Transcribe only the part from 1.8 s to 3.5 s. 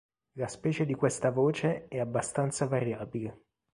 è abbastanza variabile.